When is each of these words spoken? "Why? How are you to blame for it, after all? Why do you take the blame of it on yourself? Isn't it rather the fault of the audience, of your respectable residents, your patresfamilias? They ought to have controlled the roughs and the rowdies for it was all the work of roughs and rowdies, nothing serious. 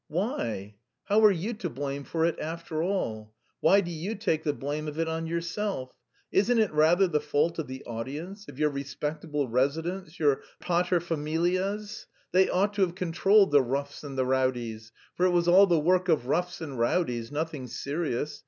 "Why? 0.07 0.77
How 1.05 1.23
are 1.23 1.31
you 1.31 1.53
to 1.53 1.69
blame 1.69 2.05
for 2.05 2.25
it, 2.25 2.39
after 2.39 2.81
all? 2.81 3.35
Why 3.59 3.81
do 3.81 3.91
you 3.91 4.15
take 4.15 4.41
the 4.41 4.51
blame 4.51 4.87
of 4.87 4.97
it 4.97 5.07
on 5.07 5.27
yourself? 5.27 5.93
Isn't 6.31 6.57
it 6.57 6.71
rather 6.73 7.05
the 7.07 7.19
fault 7.21 7.59
of 7.59 7.67
the 7.67 7.83
audience, 7.85 8.47
of 8.47 8.57
your 8.57 8.71
respectable 8.71 9.47
residents, 9.47 10.19
your 10.19 10.41
patresfamilias? 10.59 12.07
They 12.31 12.49
ought 12.49 12.73
to 12.73 12.81
have 12.81 12.95
controlled 12.95 13.51
the 13.51 13.61
roughs 13.61 14.03
and 14.03 14.17
the 14.17 14.25
rowdies 14.25 14.91
for 15.15 15.27
it 15.27 15.29
was 15.29 15.47
all 15.47 15.67
the 15.67 15.79
work 15.79 16.09
of 16.09 16.25
roughs 16.25 16.61
and 16.61 16.79
rowdies, 16.79 17.31
nothing 17.31 17.67
serious. 17.67 18.39